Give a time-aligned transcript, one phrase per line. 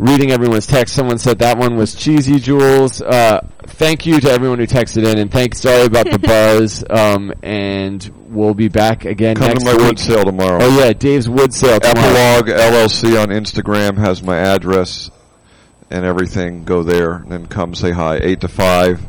[0.00, 0.94] reading everyone's text.
[0.94, 3.02] Someone said that one was cheesy, Jules.
[3.02, 6.82] Uh, thank you to everyone who texted in, and thanks, sorry about the buzz.
[6.88, 9.86] Um, and we'll be back again Come next to my week.
[9.86, 10.58] wood sale tomorrow.
[10.62, 12.08] Oh yeah, Dave's wood sale tomorrow.
[12.38, 15.10] Epilogue LLC on Instagram has my address
[15.90, 16.64] and everything.
[16.64, 18.16] Go there and then come say hi.
[18.22, 19.00] Eight to five.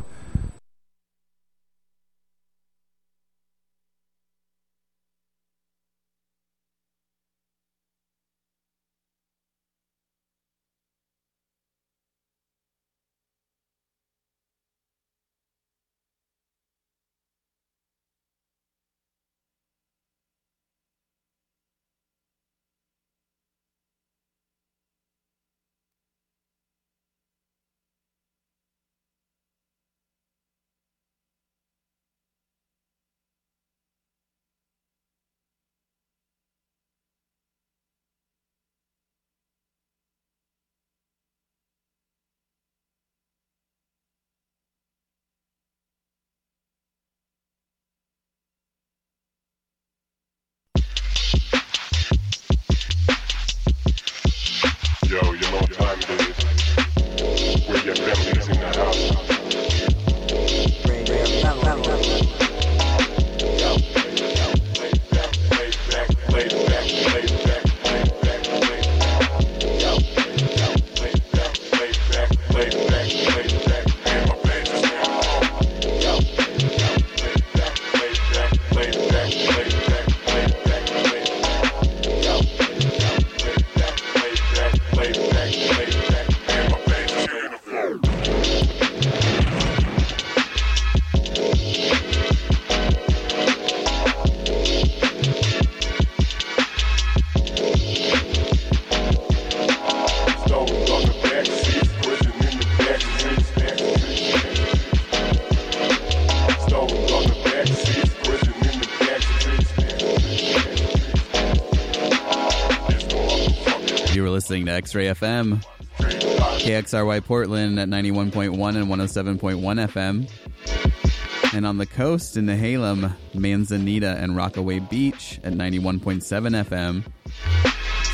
[114.52, 115.64] Listening to X Ray FM,
[115.96, 119.40] KXRY Portland at 91.1 and 107.1
[119.88, 121.54] FM.
[121.54, 126.20] And on the coast in Nehalem, Manzanita and Rockaway Beach at 91.7
[126.66, 127.02] FM.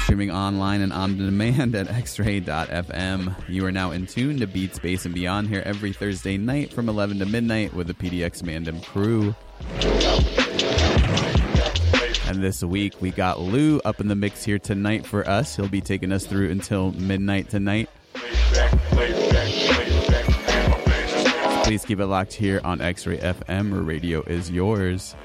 [0.04, 3.48] Streaming online and on demand at xray.fm.
[3.48, 6.88] You are now in tune to Beats Bass and Beyond here every Thursday night from
[6.88, 9.34] 11 to midnight with the PDX Mandem crew.
[12.28, 15.56] And this week we got Lu up in the mix here tonight for us.
[15.56, 17.88] He'll be taking us through until midnight tonight.
[21.64, 25.16] Please keep it locked here on X Ray FM radio is yours.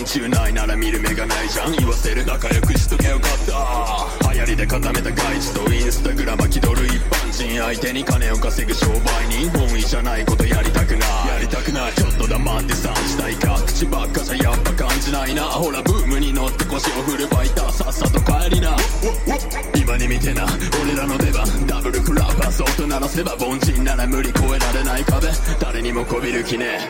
[0.00, 1.72] 眼中ないなら見る目がないじゃん。
[1.72, 4.32] 言わせる仲良くしとけよかった。
[4.32, 11.00] 流行りで固めた外地とインスタグラマ気取る一般人相手に金を稼ぐ商売人本意じゃないことやりたくない。
[11.00, 11.92] やりたくない。
[11.92, 13.54] ちょっと黙ってさしたいか。
[13.66, 15.42] 口ばっかじゃやっぱ感じないな。
[15.44, 18.76] ほらブームに乗って腰を振るファイターさっさと帰りな。
[19.74, 20.46] 今に見てな。
[20.82, 21.46] 俺らの出番。
[21.66, 23.34] ダブルクラブパス音鳴らせば。
[23.38, 25.28] 凡人なら無理越えられない壁。
[25.60, 26.88] 誰にもこびる気ねえ。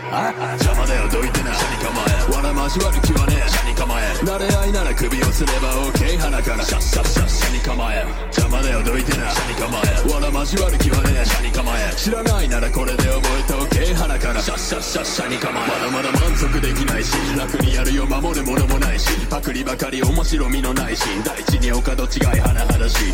[0.58, 1.54] 邪魔だよどいてな。
[1.54, 3.48] シャニ構えわら交わる気はねえ。
[3.48, 7.28] シャニ構え慣れ合いなら首をすれば OK 鼻からシャッシャッシャッ。
[7.28, 9.30] シャニ構え邪魔だよどいてな。
[9.30, 23.12] シャニ構えわら交わる気はねえシャニ構え知らないならこれで覚えて OK 鼻からシャッシャッシャッシャニ構えまだまだ満足できないし楽にやるよ守るものもないしパクリばかり面白みのないし大地に丘と違い甚だしい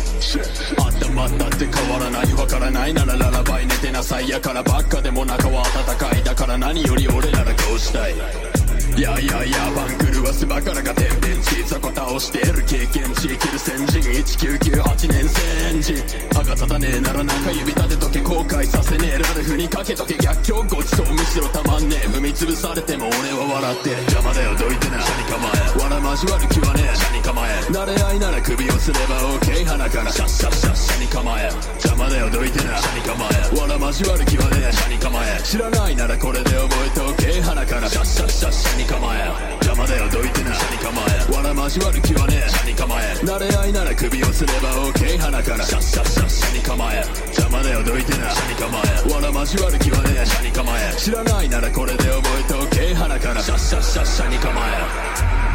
[0.79, 8.56] あったまったって変わらないわからないならララバイ寝てなさいやからばっかでも中は温かいだから何より俺ならこうしたい。
[8.97, 39.27] いやいやいや番狂わすばからが天変地雑魚倒してる経験値生きる先人1998年先人歯が立たねえなら中指立てとけ後悔させねえラルフにかけとけ逆境ごちそうむしろたまんねえ踏み潰されても俺は笑って邪魔だよどいてなシャニ構えわら交わる気はねえシャニ構え慣れ合いなら首をすれば OK 鼻からシャッシャッシャッシャニ構え邪魔だよどいてなシャニ構えわら交わる気はねえシャニ構え知らないならこれで覚えて OK 鼻からシャッシャッシャッシャニ構え構え。
[39.67, 40.53] 邪魔だよどいてな。
[40.55, 41.35] シャニ構え。
[41.35, 42.49] わら交わる気はねえ。
[42.49, 43.13] シャニ構え。
[43.19, 45.63] 慣れ合いなら首をすれば OK 鼻から。
[45.63, 46.29] シャッシャッシャッ。
[46.29, 47.03] シャニ構え。
[47.27, 48.31] 邪魔だよどいてな。
[48.31, 49.13] シャニ構え。
[49.13, 50.25] わら交わる気はねえ。
[50.25, 50.95] シャニ構え。
[50.95, 53.43] 知らないならこれで覚えて OK 鼻から。
[53.43, 54.05] シャッシャッシャッ。
[54.05, 55.46] シャニ構え。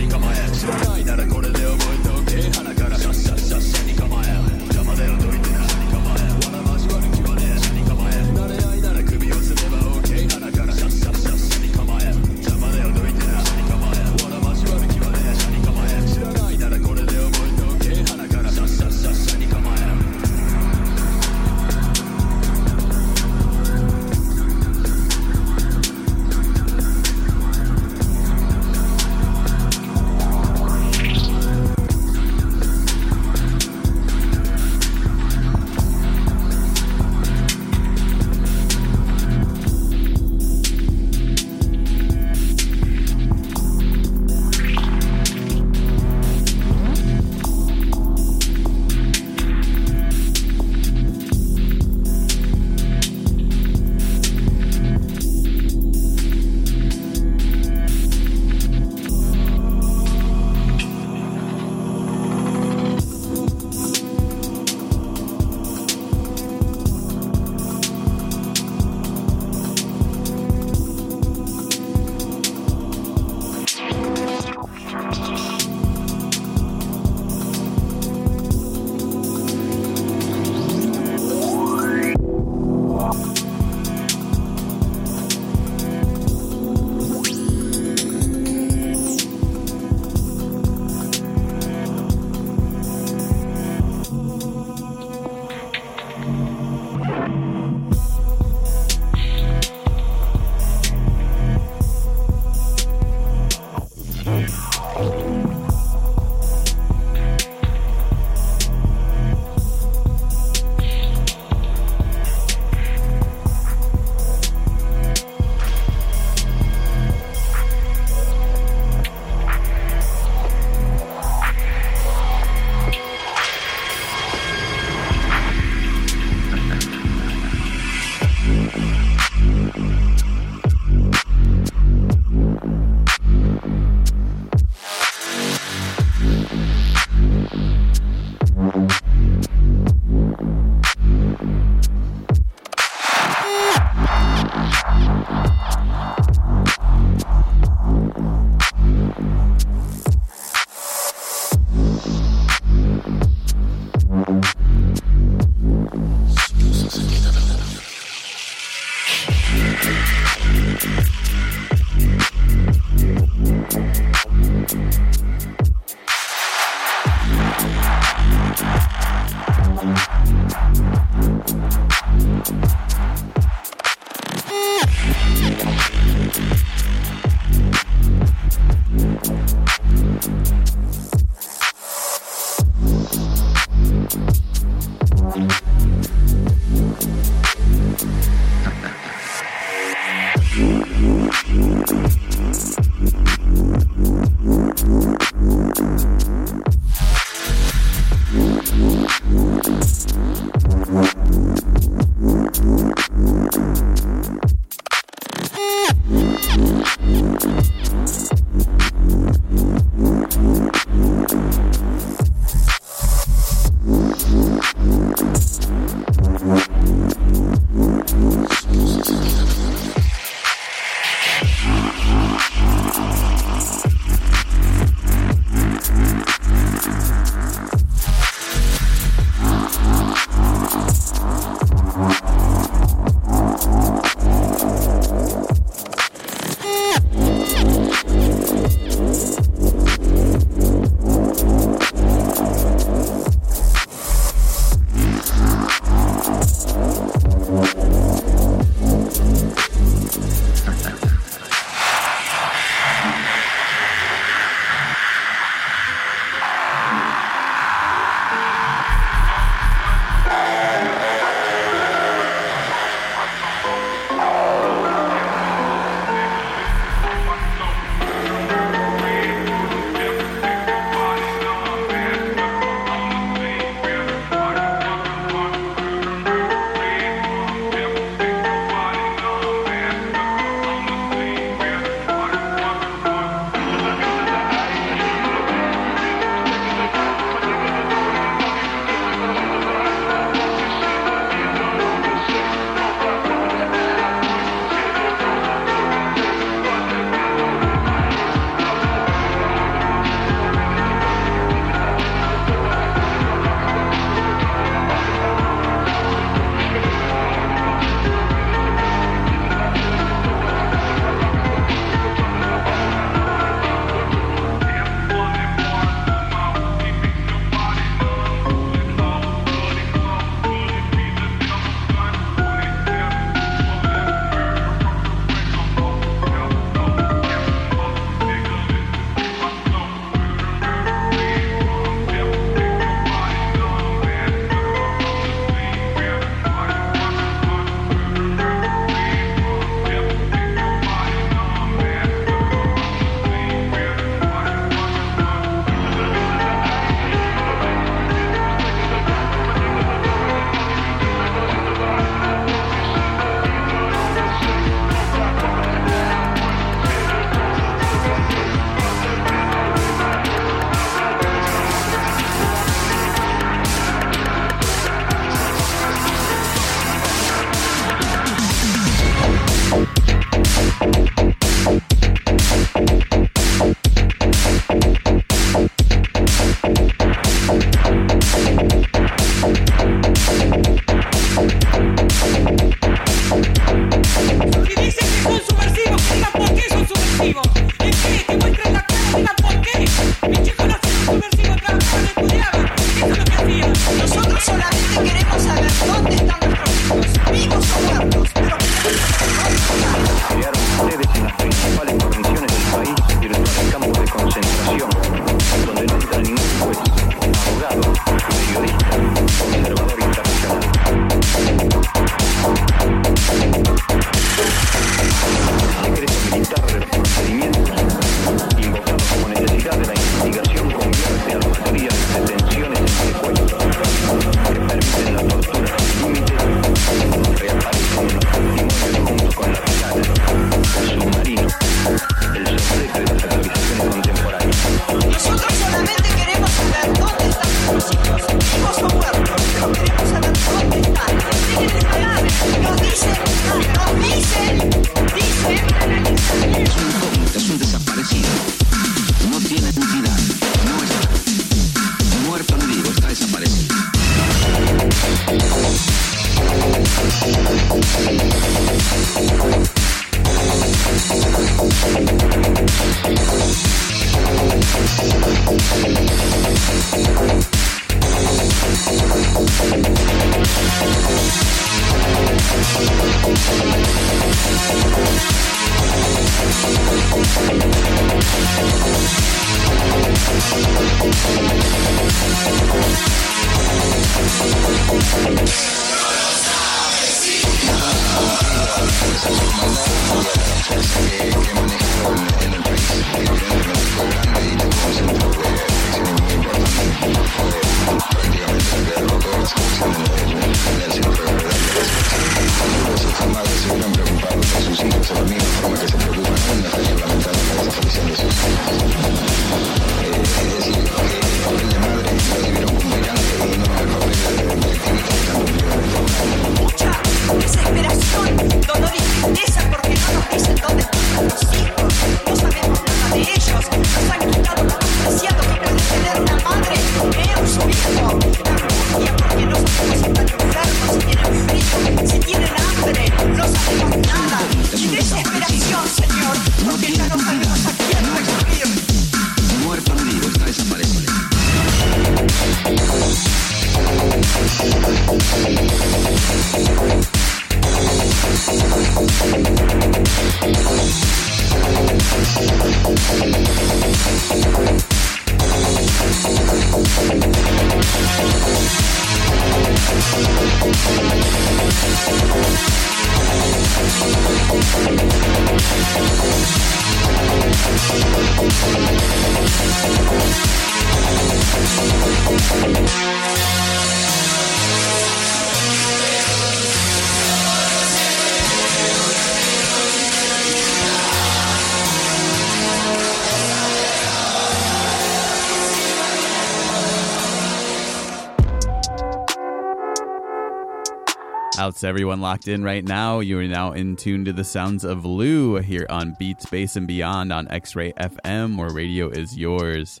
[591.78, 593.20] Out everyone locked in right now.
[593.20, 596.88] You are now in tune to the sounds of Lu here on Beats, Bass, and
[596.88, 600.00] Beyond on X Ray FM, where radio is yours.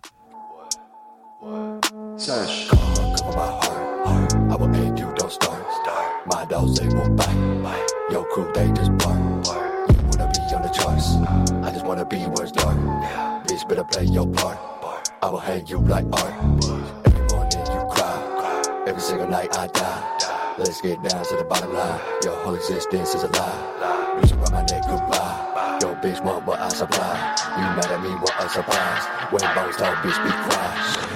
[2.16, 2.68] Search.
[2.68, 4.34] Come on, come on, my heart, heart.
[4.34, 5.64] I will aid you, don't start.
[5.82, 6.26] Start.
[6.26, 7.62] My dogs, they will bite.
[7.62, 7.86] bite.
[8.10, 9.44] Your crew, they just bark.
[9.44, 9.88] bark.
[9.88, 11.14] You wanna be on the charts.
[11.14, 11.62] Uh.
[11.62, 12.76] I just wanna be where it's dark.
[12.76, 13.44] Yeah.
[13.46, 14.58] Bitch, better play your part.
[14.80, 15.10] part.
[15.22, 16.34] I will hang you like art.
[17.06, 18.84] Every morning you cry.
[18.88, 20.37] Every single night I die.
[20.58, 22.00] Let's get down to the bottom line.
[22.24, 24.18] Your whole existence is a lie.
[24.20, 25.78] Reach around my neck, goodbye.
[25.80, 27.36] Your bitch want what I supply.
[27.56, 29.04] You mad at me, what a surprise.
[29.30, 31.08] When bones talk, bitch, be quiet.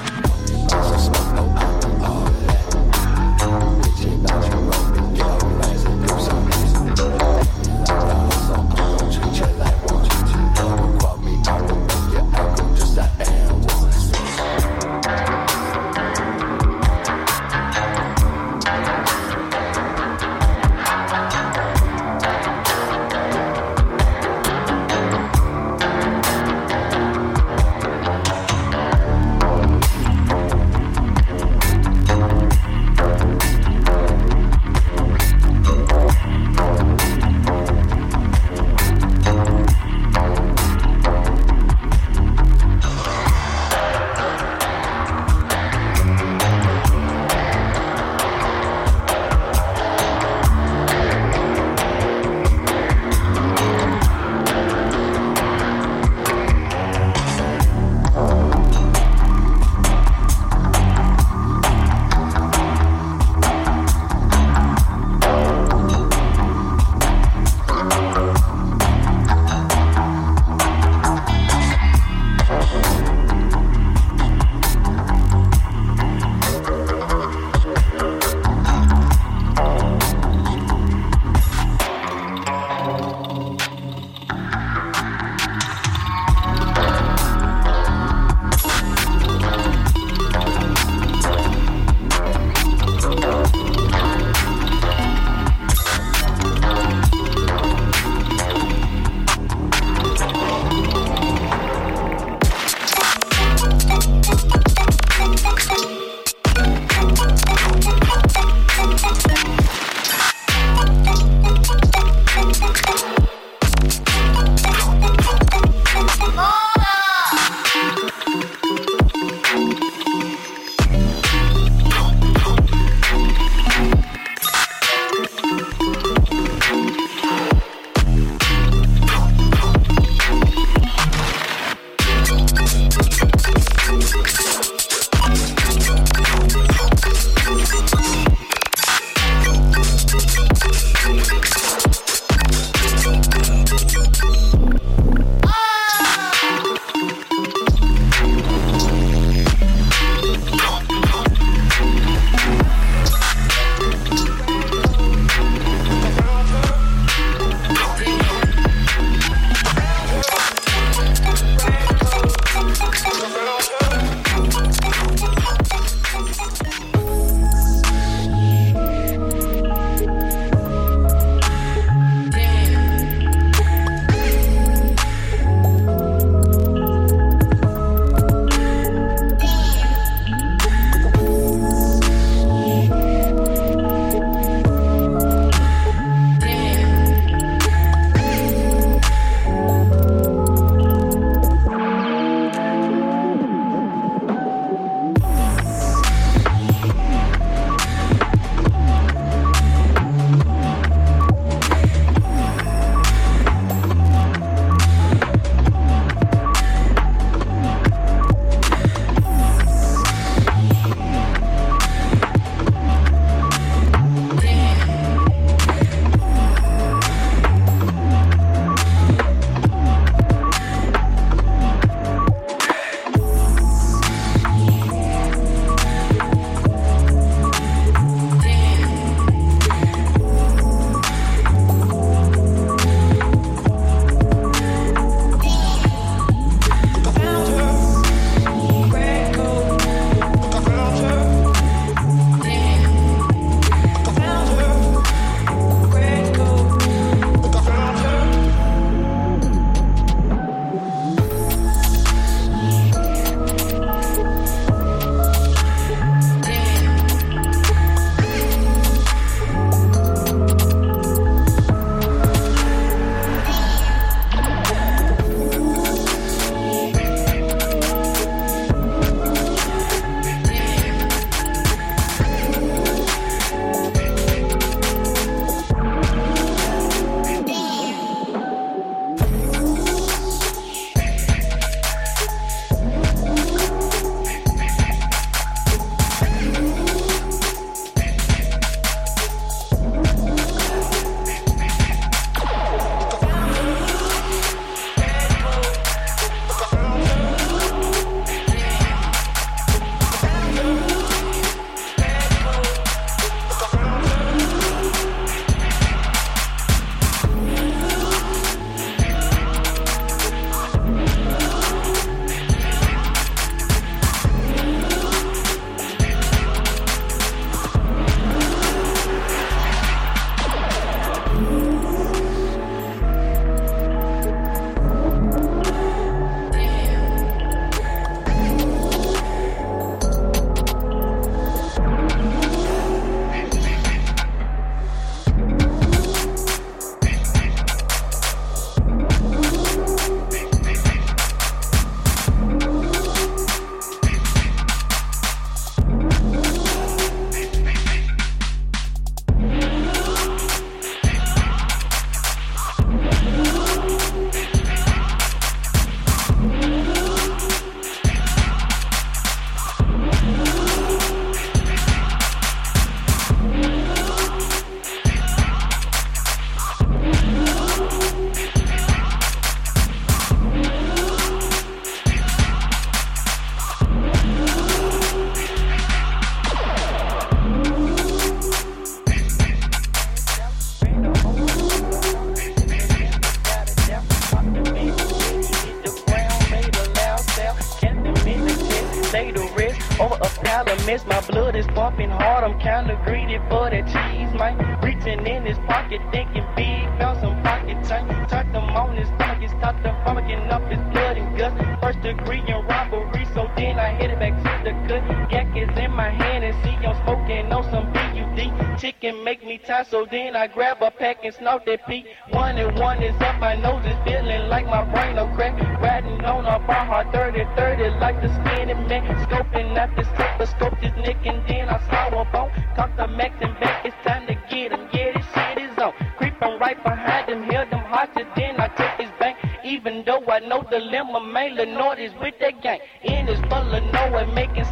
[409.90, 412.06] so then I grab a pack and snort that peak.
[412.30, 415.58] One and one is up, my nose is feeling like my brain will crack.
[415.80, 419.02] Riding on a bar hard 30 30 like the skinny man.
[419.26, 422.50] Scoping at this tip, scope this nick and then I slow up bone.
[422.76, 424.88] Cock the max and back, it's time to get him.
[424.92, 425.92] Yeah, this shit is on.
[426.18, 429.37] Creeping right behind him, held him hostage, then I took his bank.
[429.64, 432.80] Even though I know the lima man, Lenore is with that gang.
[433.02, 434.64] In his full of nowhere, making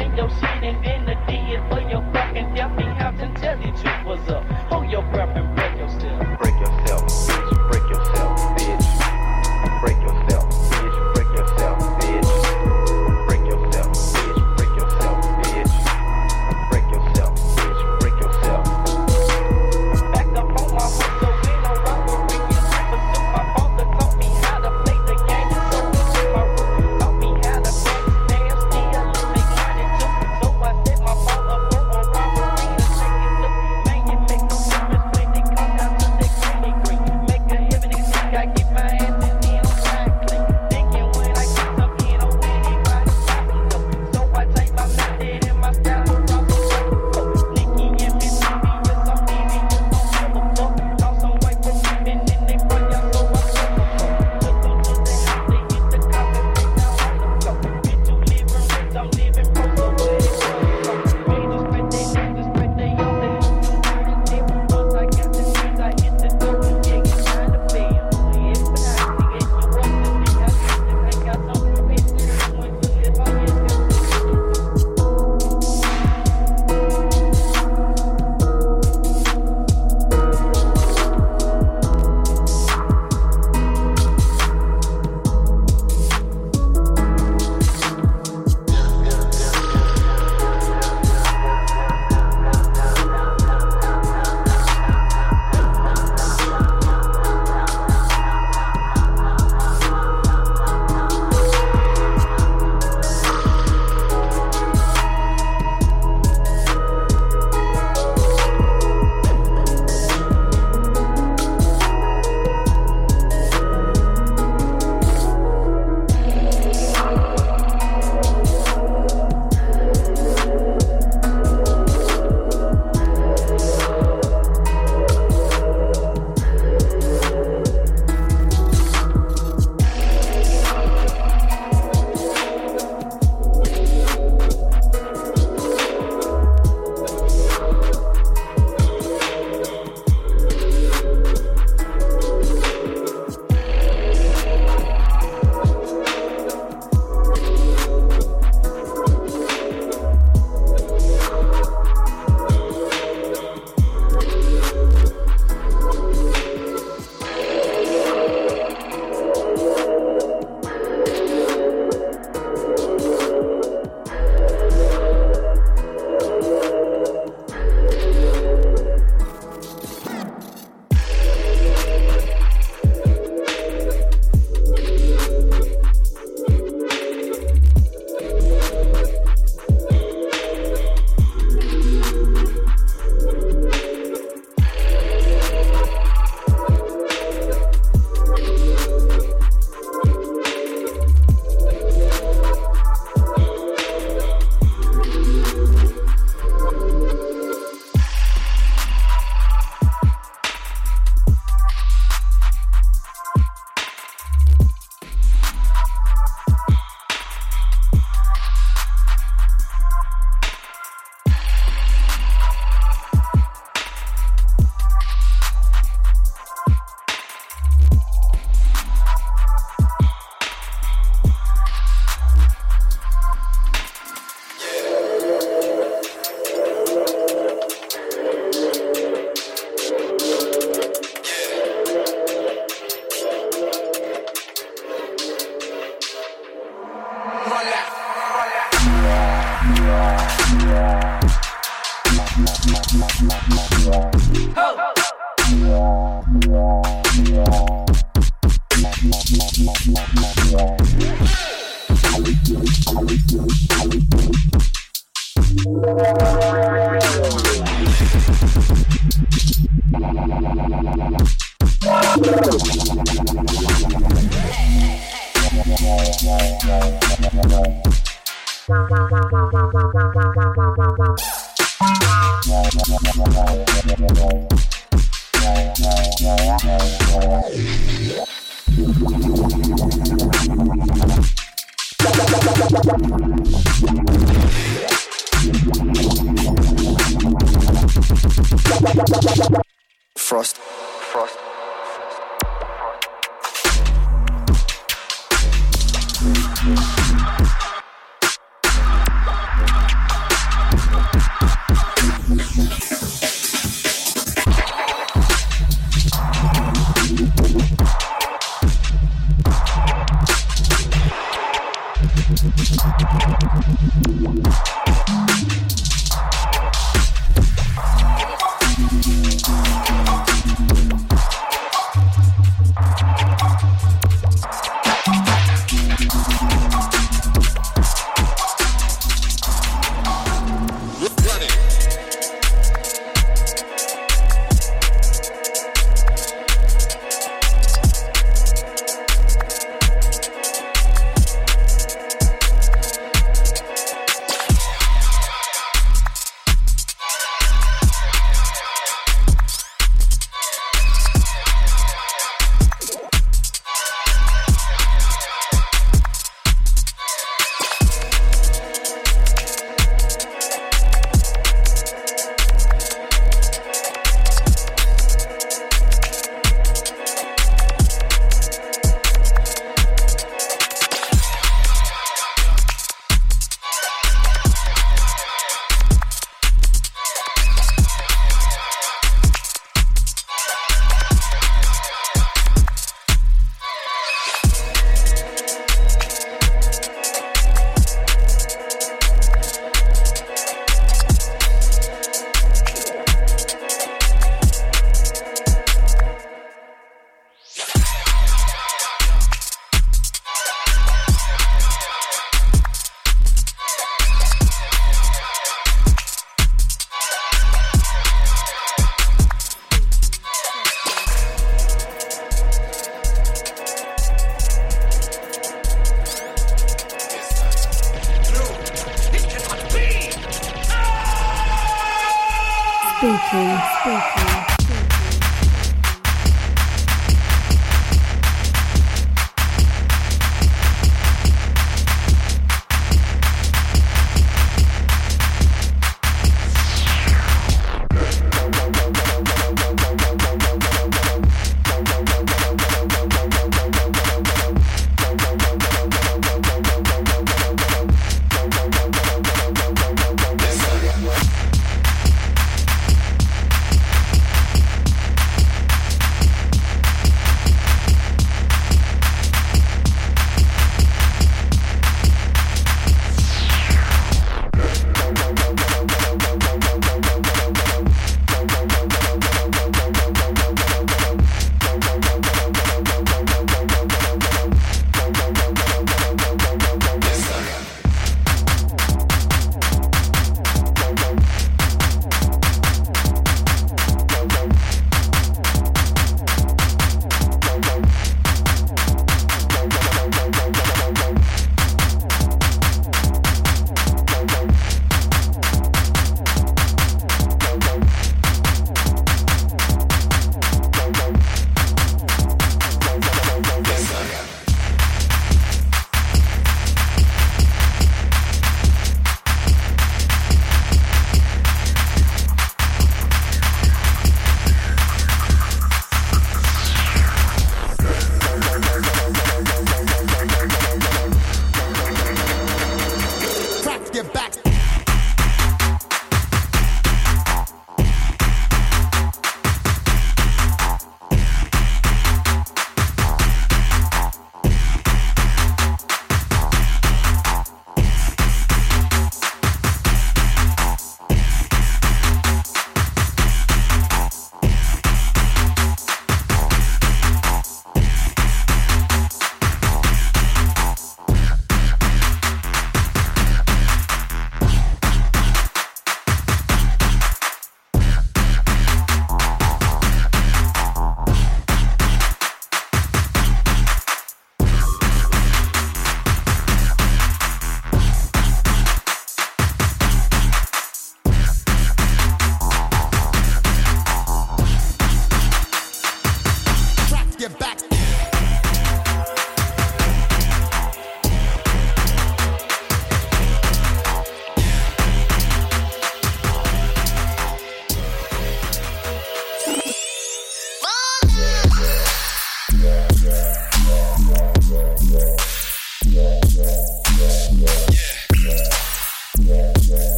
[0.00, 1.05] in your seat and in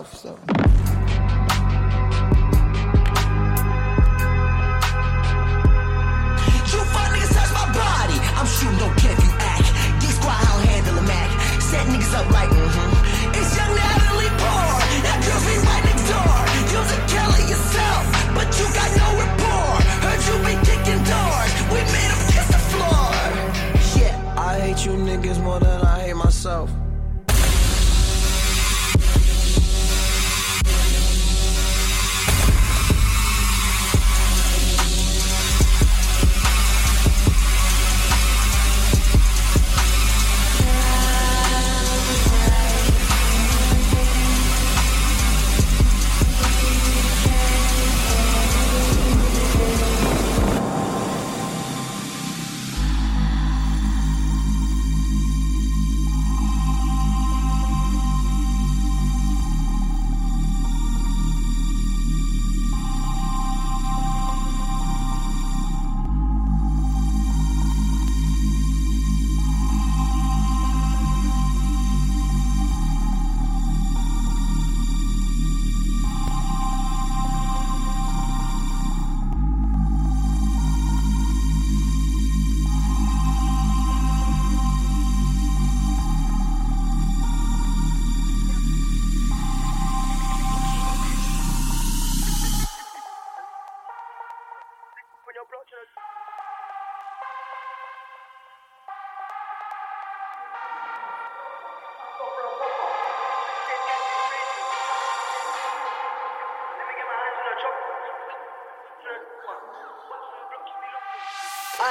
[0.00, 0.46] myself.
[0.46, 0.49] So.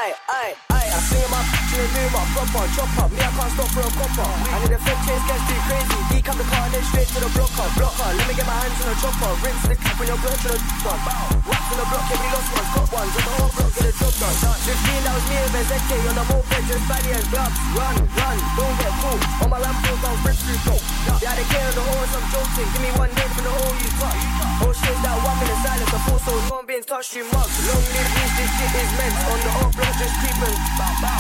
[0.10, 0.90] Aye, aye.
[0.90, 3.12] I see my picture and do my proper chop.
[3.14, 4.26] Me, I can't stop for a copper.
[4.26, 6.00] I need a flip chase, gets too crazy.
[6.30, 7.70] Up the car and then straight to the blocker.
[7.74, 9.34] Blocker, let me get my hands on the chopper.
[9.42, 11.02] Rinse the cap on your blood to the done.
[11.46, 13.14] Wax on the block, yeah, we lost ones, got ones.
[13.18, 14.58] On the whole block, get the job done.
[14.66, 17.58] 15, that was me and ZK on the moped, just baddie and gloves.
[17.74, 19.22] Run, run, don't get caught.
[19.42, 20.76] On my ramp, down, brick through go.
[21.22, 22.70] Yeah, they care on the horse, I'm joking.
[22.74, 24.49] Give me one name from the whole you touch.
[24.60, 25.88] Oh, whole shit's that one minute silence.
[26.04, 27.56] Full soul, no one being touchstream mugs.
[27.64, 29.16] Long live these, this shit is meant.
[29.32, 30.58] On the old block, just creeping.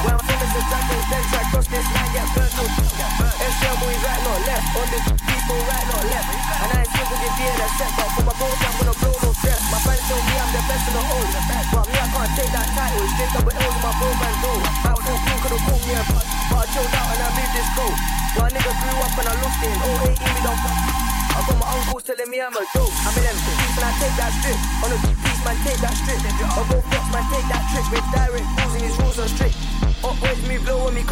[0.03, 0.61] Where I'm from is a
[1.07, 2.51] then try cross this line, get burnt.
[2.59, 4.67] No, SL boys right, not left.
[4.75, 6.27] On the people right, not left.
[6.35, 7.91] And I ain't single, give you that set.
[7.95, 9.61] But for my bros, I'm gonna blow no stress.
[9.71, 11.29] My friends know me, I'm the best in the old.
[11.31, 13.07] But me, I can't take that title.
[13.07, 14.59] Straight up with L's in my bro band though.
[14.83, 17.53] Back for cool, could've called me a but, but I chilled out and I moved
[17.55, 17.97] this cold.
[18.35, 19.75] Yo, a nigga grew up and I lost it.
[19.79, 20.98] Oh, hey, me don't fuck.
[21.29, 22.93] I got my uncles telling me I'm a dope.
[23.05, 24.59] I'm them streets and I take that strip.
[24.83, 26.19] On the beats, man, take that strip.
[26.25, 26.88] I go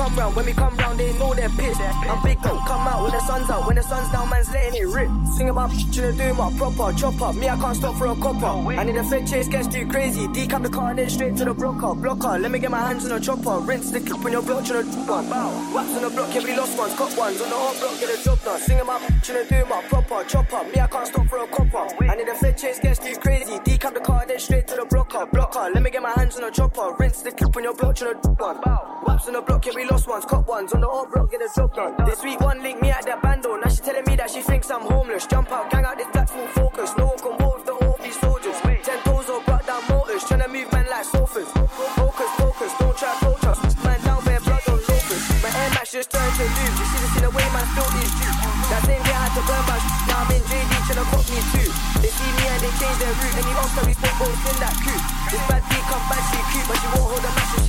[0.08, 0.36] come round.
[0.36, 1.82] When we come round, they know they're pissed.
[1.82, 3.68] I'm big though, come out when the sun's out.
[3.68, 5.10] When the sun's down, man's letting it rip.
[5.36, 7.36] Sing about trying to do my proper chop up.
[7.36, 8.72] Me, I can't stop for a copper.
[8.72, 10.28] I need a fed chase, gets too crazy.
[10.28, 11.94] Decap the car and then straight to the blocker.
[11.96, 13.60] Blocker, let me get my hands on the chopper.
[13.60, 15.74] Rinse the clip when you're block, to drop one.
[15.74, 17.42] Waps on the block, yeah, we lost ones, cut ones.
[17.42, 18.60] On the hot block, get a job done.
[18.62, 20.66] Sing about trying to do my proper chop up.
[20.74, 22.04] Me, I can't stop for a copper.
[22.04, 23.58] I need a fed chase, gets too crazy.
[23.60, 25.26] Decap the car, then straight to the blocker.
[25.26, 26.96] Blocker, let me get my hands on the chopper.
[26.98, 29.04] Rinse the clip when you're block, to drop one.
[29.06, 30.74] Waps on the block, yeah, we lost ones, cut ones.
[30.74, 31.96] On the hot block, get a job done.
[32.06, 33.56] This week, one link me at that bando.
[33.56, 35.26] Now she telling me that she thinks I'm homeless.
[35.28, 36.92] Jump out, gang out this black full focus.
[36.98, 38.56] No one can walk with the all these soldiers.
[38.84, 40.24] Ten toes all brought down motors.
[40.24, 41.50] to move men like sofas.
[41.96, 43.60] Focus, focus, don't try to approach us.
[43.84, 45.24] Man down bare blood on loafers.
[45.42, 46.76] My air match just turned to lose.
[46.78, 48.38] You see have seen the way man spilled these juice.
[48.70, 51.26] That same day I had to burn my sh- Now I'm in JD tryna cop
[51.32, 51.70] me too.
[52.04, 53.36] They see me and they change their route.
[53.40, 55.04] Any officer we spoke both in that coupe.
[55.32, 57.67] This bad beat come back, she cute, but she won't hold a match,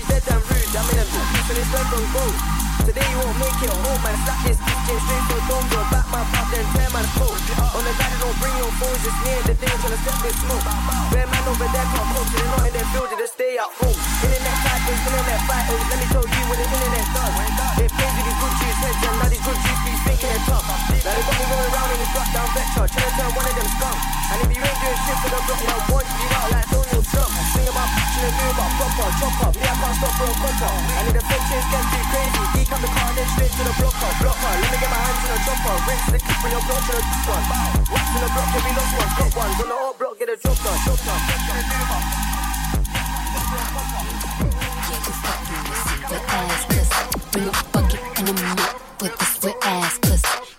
[1.64, 2.98] them beats and it's.
[2.98, 4.16] Today you won't make it home, man.
[4.24, 5.80] Slap this bitch, get straight for dome, bro.
[5.92, 7.36] Back my pop, then tear man's coat.
[7.76, 10.64] On the that don't bring your phones, just near the thing, tryna step this smoke.
[11.12, 13.98] Bear man over there can't so they're not in their field, they stay at home.
[14.24, 17.34] Internet typers, internet fighters, let me tell you what the internet does.
[17.76, 20.64] They play with these juice heads, and now these good juice beats thinking they're tough.
[20.64, 23.54] Now they got me going around in this drop down vector, tryna turn one of
[23.54, 23.96] them scum.
[24.32, 27.04] And if you ain't doing shit for the block, know, want you out like Donald
[27.04, 27.30] Trump.
[27.52, 29.52] Sing about tryna do about proper, chop up.
[29.54, 30.72] Me, I can't stop for a copper.
[30.72, 32.38] I need a fake chase, get too crazy.
[32.78, 34.38] The car, then straight to the blocker, uh, blocker.
[34.38, 34.54] Uh.
[34.62, 35.74] Let me get my hands on the chopper.
[35.82, 37.42] Rinse the clip when you're block to the one.
[37.90, 39.58] Wax in the block, yeah, we lost one, got ones.
[39.58, 40.78] On the hot block, get a drop drop
[46.38, 47.02] ass pussy.
[47.32, 49.27] Bring a bucket and a mop with pussy.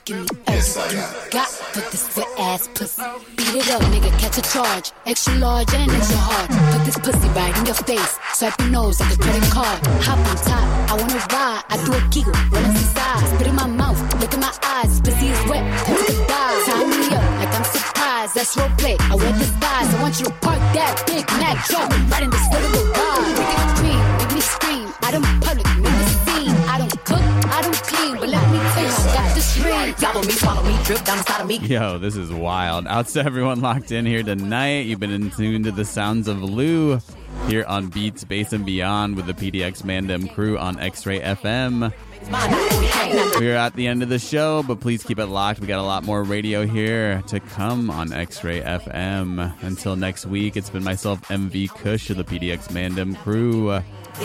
[0.09, 3.03] Give me everything you got with this wet ass pussy.
[3.37, 4.91] Beat it up, nigga, catch a charge.
[5.05, 6.49] Extra large and extra hard.
[6.49, 8.17] Put this pussy right in your face.
[8.33, 9.77] Swipe your nose like a credit card.
[10.09, 11.61] Hop on top, I wanna ride.
[11.69, 13.21] I do a giggle, run inside.
[13.35, 14.99] Spit in my mouth, look in my eyes.
[14.99, 16.63] Pussy is wet, come to die.
[16.65, 18.33] Tie me up like I'm surprised.
[18.33, 18.97] That's role play.
[18.97, 19.93] I wear disguise.
[19.93, 23.58] I want you to park that Big Mac truck right in this little ride.
[30.89, 31.59] Drip down inside of me.
[31.59, 32.87] Yo, this is wild.
[32.87, 34.87] Out to everyone locked in here tonight.
[34.87, 36.99] You've been in tune to the sounds of Lu
[37.47, 41.93] here on Beats, Bass, and Beyond with the PDX Mandem crew on X Ray FM.
[43.39, 45.59] We're at the end of the show, but please keep it locked.
[45.59, 49.61] We got a lot more radio here to come on X Ray FM.
[49.61, 53.79] Until next week, it's been myself, MV Kush of the PDX Mandem crew.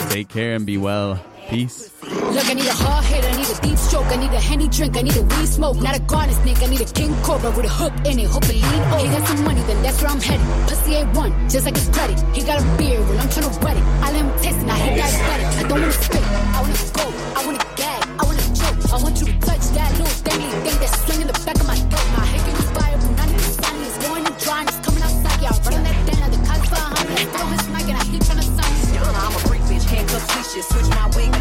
[0.09, 1.23] Take care and be well.
[1.49, 1.91] Peace.
[2.03, 4.67] Look, I need a hard hit, I need a deep stroke, I need a handy
[4.69, 5.77] drink, I need a weed smoke.
[5.77, 8.27] Not a garden snake, I need a king cobra with a hook in it.
[8.27, 9.05] Hope it lean over.
[9.05, 10.47] He got some money, then that's where I'm headed.
[10.67, 12.19] Pussy A1, just like his credit.
[12.35, 13.85] He got a beer, when I'm trying to wet it.
[14.03, 15.49] I let him taste it, now he diabetic.
[15.55, 18.79] I don't wanna spit, I wanna go, I wanna gag, I wanna choke.
[18.91, 21.77] I want you to touch that little dangly thing that's swinging the back of my
[21.77, 22.09] throat.
[22.17, 23.85] My head can be fire, but none of it's funny.
[23.85, 25.61] It's going and it's coming outside, y'all.
[25.61, 27.15] Running that down, the cops behind me.
[27.21, 28.73] I throw his mic, and I keep trying to sign.
[29.05, 31.34] I'm a freak bitch, handcuffs, leashes, switch my wig.